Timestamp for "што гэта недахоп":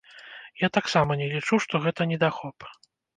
1.65-2.59